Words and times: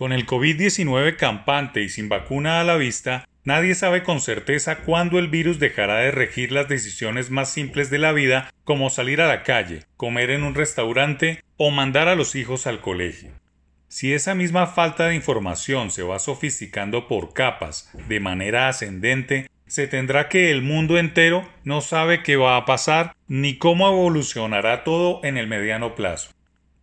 Con 0.00 0.14
el 0.14 0.24
COVID-19 0.24 1.16
campante 1.16 1.82
y 1.82 1.90
sin 1.90 2.08
vacuna 2.08 2.58
a 2.58 2.64
la 2.64 2.78
vista, 2.78 3.28
nadie 3.44 3.74
sabe 3.74 4.02
con 4.02 4.22
certeza 4.22 4.78
cuándo 4.78 5.18
el 5.18 5.28
virus 5.28 5.58
dejará 5.58 5.98
de 5.98 6.10
regir 6.10 6.52
las 6.52 6.68
decisiones 6.68 7.28
más 7.28 7.50
simples 7.52 7.90
de 7.90 7.98
la 7.98 8.12
vida, 8.12 8.50
como 8.64 8.88
salir 8.88 9.20
a 9.20 9.28
la 9.28 9.42
calle, 9.42 9.82
comer 9.98 10.30
en 10.30 10.42
un 10.42 10.54
restaurante 10.54 11.42
o 11.58 11.70
mandar 11.70 12.08
a 12.08 12.14
los 12.14 12.34
hijos 12.34 12.66
al 12.66 12.80
colegio. 12.80 13.32
Si 13.88 14.14
esa 14.14 14.34
misma 14.34 14.68
falta 14.68 15.08
de 15.08 15.16
información 15.16 15.90
se 15.90 16.02
va 16.02 16.18
sofisticando 16.18 17.06
por 17.06 17.34
capas 17.34 17.90
de 18.08 18.20
manera 18.20 18.68
ascendente, 18.68 19.50
se 19.66 19.86
tendrá 19.86 20.30
que 20.30 20.50
el 20.50 20.62
mundo 20.62 20.96
entero 20.96 21.46
no 21.62 21.82
sabe 21.82 22.22
qué 22.22 22.36
va 22.36 22.56
a 22.56 22.64
pasar 22.64 23.14
ni 23.28 23.58
cómo 23.58 23.86
evolucionará 23.86 24.82
todo 24.82 25.20
en 25.24 25.36
el 25.36 25.46
mediano 25.46 25.94
plazo. 25.94 26.30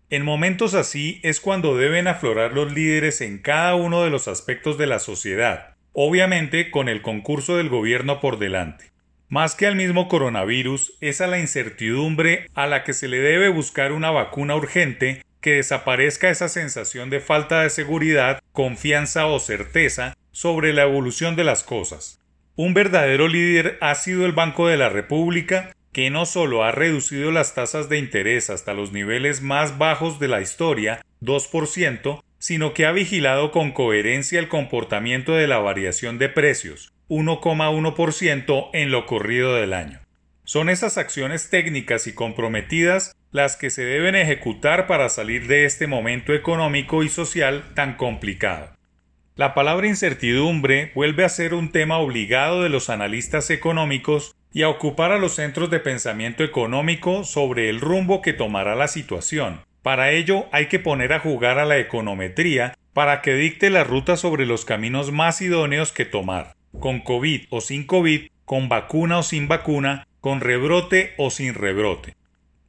En 0.09 0.23
momentos 0.23 0.73
así 0.73 1.19
es 1.21 1.41
cuando 1.41 1.75
deben 1.75 2.07
aflorar 2.07 2.53
los 2.53 2.71
líderes 2.71 3.19
en 3.19 3.39
cada 3.39 3.75
uno 3.75 4.03
de 4.05 4.09
los 4.09 4.29
aspectos 4.29 4.77
de 4.77 4.87
la 4.87 4.99
sociedad, 4.99 5.75
obviamente 5.91 6.71
con 6.71 6.87
el 6.87 7.01
concurso 7.01 7.57
del 7.57 7.67
gobierno 7.67 8.21
por 8.21 8.39
delante. 8.39 8.91
Más 9.27 9.55
que 9.55 9.67
al 9.67 9.75
mismo 9.75 10.07
coronavirus, 10.07 10.93
es 11.01 11.19
a 11.19 11.27
la 11.27 11.39
incertidumbre 11.39 12.47
a 12.53 12.67
la 12.67 12.85
que 12.85 12.93
se 12.93 13.09
le 13.09 13.19
debe 13.19 13.49
buscar 13.49 13.91
una 13.91 14.09
vacuna 14.09 14.55
urgente 14.55 15.25
que 15.41 15.55
desaparezca 15.55 16.29
esa 16.29 16.47
sensación 16.47 17.09
de 17.09 17.19
falta 17.19 17.63
de 17.63 17.69
seguridad, 17.69 18.39
confianza 18.53 19.27
o 19.27 19.41
certeza 19.41 20.15
sobre 20.31 20.71
la 20.71 20.83
evolución 20.83 21.35
de 21.35 21.43
las 21.43 21.63
cosas. 21.63 22.21
Un 22.55 22.73
verdadero 22.73 23.27
líder 23.27 23.77
ha 23.81 23.93
sido 23.95 24.25
el 24.25 24.31
Banco 24.31 24.69
de 24.69 24.77
la 24.77 24.87
República, 24.87 25.73
que 25.91 26.09
no 26.09 26.25
solo 26.25 26.63
ha 26.63 26.71
reducido 26.71 27.31
las 27.31 27.55
tasas 27.55 27.89
de 27.89 27.97
interés 27.97 28.49
hasta 28.49 28.73
los 28.73 28.91
niveles 28.91 29.41
más 29.41 29.77
bajos 29.77 30.19
de 30.19 30.27
la 30.27 30.41
historia, 30.41 31.01
2%, 31.21 32.21
sino 32.39 32.73
que 32.73 32.85
ha 32.85 32.91
vigilado 32.91 33.51
con 33.51 33.71
coherencia 33.71 34.39
el 34.39 34.47
comportamiento 34.47 35.33
de 35.33 35.47
la 35.47 35.57
variación 35.59 36.19
de 36.19 36.29
precios, 36.29 36.93
1,1% 37.09 38.69
en 38.73 38.91
lo 38.91 39.05
corrido 39.05 39.55
del 39.55 39.73
año. 39.73 39.99
Son 40.43 40.69
esas 40.69 40.97
acciones 40.97 41.49
técnicas 41.49 42.07
y 42.07 42.13
comprometidas 42.13 43.13
las 43.31 43.57
que 43.57 43.69
se 43.69 43.83
deben 43.83 44.15
ejecutar 44.15 44.87
para 44.87 45.09
salir 45.09 45.47
de 45.47 45.65
este 45.65 45.87
momento 45.87 46.33
económico 46.33 47.03
y 47.03 47.09
social 47.09 47.65
tan 47.73 47.95
complicado. 47.97 48.69
La 49.35 49.53
palabra 49.53 49.87
incertidumbre 49.87 50.91
vuelve 50.95 51.25
a 51.25 51.29
ser 51.29 51.53
un 51.53 51.71
tema 51.71 51.97
obligado 51.97 52.63
de 52.63 52.69
los 52.69 52.89
analistas 52.89 53.49
económicos 53.49 54.36
y 54.57 54.63
a 54.63 54.69
ocupar 54.69 55.11
a 55.11 55.19
los 55.19 55.35
centros 55.35 55.69
de 55.69 55.79
pensamiento 55.79 56.43
económico 56.43 57.23
sobre 57.23 57.69
el 57.69 57.79
rumbo 57.79 58.23
que 58.23 58.33
tomará 58.33 58.73
la 58.73 58.87
situación. 58.87 59.61
Para 59.83 60.09
ello 60.09 60.47
hay 60.51 60.65
que 60.65 60.79
poner 60.79 61.13
a 61.13 61.19
jugar 61.19 61.59
a 61.59 61.65
la 61.65 61.77
econometría 61.77 62.73
para 62.93 63.21
que 63.21 63.35
dicte 63.35 63.69
la 63.69 63.83
ruta 63.83 64.17
sobre 64.17 64.47
los 64.47 64.65
caminos 64.65 65.11
más 65.11 65.43
idóneos 65.43 65.91
que 65.91 66.05
tomar, 66.05 66.55
con 66.79 67.01
COVID 67.01 67.43
o 67.51 67.61
sin 67.61 67.85
COVID, 67.85 68.29
con 68.45 68.67
vacuna 68.67 69.19
o 69.19 69.23
sin 69.23 69.47
vacuna, 69.47 70.07
con 70.21 70.41
rebrote 70.41 71.13
o 71.17 71.29
sin 71.29 71.53
rebrote. 71.53 72.15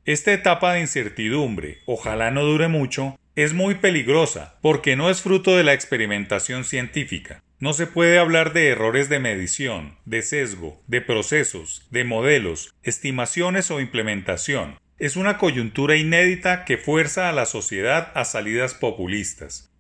Esta 0.05 0.35
etapa 0.35 0.75
de 0.75 0.81
incertidumbre, 0.81 1.79
ojalá 1.87 2.31
no 2.31 2.45
dure 2.45 2.69
mucho, 2.69 3.19
es 3.35 3.55
muy 3.55 3.77
peligrosa 3.77 4.59
porque 4.61 4.95
no 4.95 5.09
es 5.09 5.23
fruto 5.23 5.57
de 5.57 5.65
la 5.65 5.73
experimentación 5.73 6.65
científica. 6.65 7.43
No 7.61 7.73
se 7.73 7.89
puede 7.89 8.19
hablar 8.19 8.53
de 8.53 8.69
errores 8.69 9.09
de 9.09 9.19
medición, 9.19 9.97
de 10.05 10.23
sesgo, 10.23 10.81
de 10.87 11.01
procesos, 11.01 11.89
de 11.91 12.05
modelos, 12.05 12.73
estimaciones 12.85 13.73
o 13.73 13.81
implementación. 13.81 14.79
Es 14.99 15.17
una 15.17 15.39
coyuntura 15.39 15.97
inédita 15.97 16.65
que 16.65 16.79
fuerza 16.79 17.29
a 17.29 17.33
la 17.33 17.47
sociedad 17.47 18.13
a 18.15 18.25
salidas 18.25 18.75
populistas. 18.75 19.73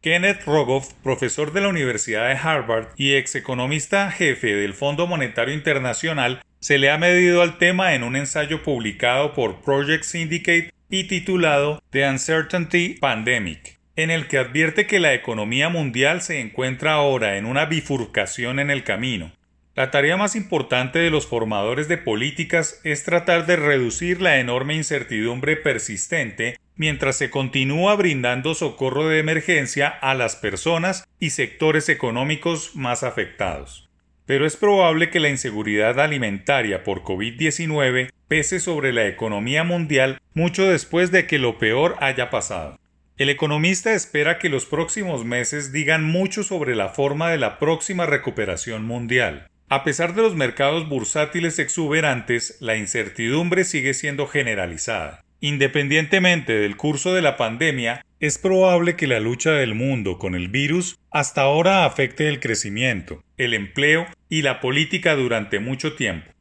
Kenneth 0.00 0.44
Rogoff, 0.44 0.92
profesor 1.02 1.52
de 1.52 1.62
la 1.62 1.68
Universidad 1.68 2.28
de 2.28 2.36
Harvard 2.36 2.88
y 2.96 3.14
ex 3.14 3.34
economista 3.34 4.12
jefe 4.12 4.54
del 4.54 4.74
Fondo 4.74 5.08
Monetario 5.08 5.54
Internacional, 5.54 6.40
se 6.60 6.78
le 6.78 6.90
ha 6.90 6.98
medido 6.98 7.42
al 7.42 7.58
tema 7.58 7.94
en 7.94 8.04
un 8.04 8.14
ensayo 8.14 8.62
publicado 8.62 9.34
por 9.34 9.60
Project 9.62 10.04
Syndicate 10.04 10.70
y 10.88 11.04
titulado 11.04 11.82
The 11.90 12.08
Uncertainty 12.08 12.94
Pandemic, 13.00 13.80
en 13.96 14.10
el 14.10 14.28
que 14.28 14.38
advierte 14.38 14.86
que 14.86 15.00
la 15.00 15.14
economía 15.14 15.68
mundial 15.68 16.22
se 16.22 16.40
encuentra 16.40 16.94
ahora 16.94 17.36
en 17.36 17.46
una 17.46 17.66
bifurcación 17.66 18.58
en 18.58 18.70
el 18.70 18.84
camino. 18.84 19.32
La 19.74 19.90
tarea 19.90 20.16
más 20.16 20.36
importante 20.36 20.98
de 20.98 21.10
los 21.10 21.26
formadores 21.26 21.88
de 21.88 21.98
políticas 21.98 22.80
es 22.84 23.04
tratar 23.04 23.46
de 23.46 23.56
reducir 23.56 24.20
la 24.20 24.38
enorme 24.38 24.74
incertidumbre 24.74 25.56
persistente 25.56 26.58
mientras 26.76 27.16
se 27.16 27.30
continúa 27.30 27.94
brindando 27.96 28.54
socorro 28.54 29.08
de 29.08 29.18
emergencia 29.18 29.88
a 29.88 30.14
las 30.14 30.36
personas 30.36 31.06
y 31.18 31.30
sectores 31.30 31.88
económicos 31.88 32.74
más 32.74 33.02
afectados 33.02 33.84
pero 34.26 34.46
es 34.46 34.56
probable 34.56 35.10
que 35.10 35.20
la 35.20 35.28
inseguridad 35.28 36.00
alimentaria 36.00 36.82
por 36.82 37.02
COVID-19 37.02 38.10
pese 38.28 38.60
sobre 38.60 38.92
la 38.92 39.06
economía 39.06 39.64
mundial 39.64 40.20
mucho 40.32 40.66
después 40.66 41.10
de 41.10 41.26
que 41.26 41.38
lo 41.38 41.58
peor 41.58 41.96
haya 42.00 42.30
pasado. 42.30 42.78
El 43.16 43.28
economista 43.28 43.94
espera 43.94 44.40
que 44.40 44.48
los 44.48 44.66
próximos 44.66 45.24
meses 45.24 45.70
digan 45.70 46.02
mucho 46.02 46.42
sobre 46.42 46.74
la 46.74 46.88
forma 46.88 47.30
de 47.30 47.38
la 47.38 47.60
próxima 47.60 48.06
recuperación 48.06 48.84
mundial. 48.84 49.46
A 49.68 49.84
pesar 49.84 50.16
de 50.16 50.22
los 50.22 50.34
mercados 50.34 50.88
bursátiles 50.88 51.60
exuberantes, 51.60 52.56
la 52.58 52.76
incertidumbre 52.76 53.62
sigue 53.62 53.94
siendo 53.94 54.26
generalizada. 54.26 55.24
Independientemente 55.38 56.54
del 56.54 56.76
curso 56.76 57.14
de 57.14 57.22
la 57.22 57.36
pandemia, 57.36 58.04
es 58.18 58.38
probable 58.38 58.96
que 58.96 59.06
la 59.06 59.20
lucha 59.20 59.52
del 59.52 59.76
mundo 59.76 60.18
con 60.18 60.34
el 60.34 60.48
virus 60.48 60.98
hasta 61.12 61.42
ahora 61.42 61.84
afecte 61.84 62.28
el 62.28 62.40
crecimiento, 62.40 63.22
el 63.36 63.54
empleo 63.54 64.08
y 64.28 64.42
la 64.42 64.60
política 64.60 65.14
durante 65.14 65.60
mucho 65.60 65.94
tiempo. 65.94 66.33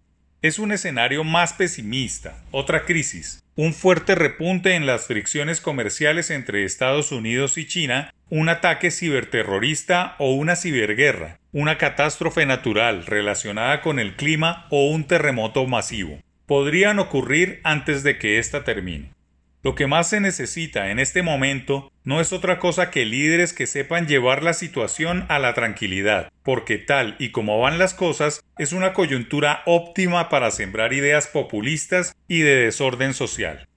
Es 0.43 0.59
un 0.59 0.73
escenario 0.73 1.23
más 1.23 1.53
pesimista, 1.53 2.43
otra 2.51 2.83
crisis, 2.83 3.41
un 3.55 3.73
fuerte 3.73 4.13
repunte 4.13 4.75
en 4.75 4.85
las 4.85 5.07
fricciones 5.07 5.61
comerciales 5.61 6.29
entre 6.29 6.65
Estados 6.65 7.13
Unidos 7.13 7.57
y 7.57 7.65
China, 7.65 8.13
un 8.29 8.49
ataque 8.49 8.91
ciberterrorista 8.91 10.17
o 10.19 10.33
una 10.33 10.57
ciberguerra, 10.57 11.39
una 11.53 11.77
catástrofe 11.77 12.45
natural 12.45 13.05
relacionada 13.05 13.79
con 13.79 13.99
el 13.99 14.17
clima 14.17 14.67
o 14.69 14.89
un 14.89 15.05
terremoto 15.05 15.65
masivo. 15.65 16.19
Podrían 16.45 16.99
ocurrir 16.99 17.61
antes 17.63 18.03
de 18.03 18.17
que 18.17 18.37
ésta 18.37 18.65
termine. 18.65 19.11
Lo 19.63 19.75
que 19.75 19.87
más 19.87 20.09
se 20.09 20.19
necesita 20.19 20.91
en 20.91 20.99
este 20.99 21.23
momento 21.23 21.89
no 22.03 22.19
es 22.19 22.33
otra 22.33 22.59
cosa 22.59 22.91
que 22.91 23.05
líderes 23.05 23.53
que 23.53 23.65
sepan 23.65 24.07
llevar 24.07 24.43
la 24.43 24.51
situación 24.51 25.25
a 25.29 25.39
la 25.39 25.53
tranquilidad, 25.53 26.33
porque 26.43 26.77
tal 26.77 27.15
y 27.17 27.29
como 27.29 27.57
van 27.61 27.77
las 27.77 27.93
cosas 27.93 28.43
es 28.57 28.73
una 28.73 28.91
coyuntura 28.91 29.63
óptima 29.65 30.27
para 30.27 30.51
sembrar 30.51 30.91
ideas 30.91 31.27
populistas 31.27 32.13
y 32.27 32.39
de 32.39 32.57
desorden 32.57 33.13
social. 33.13 33.69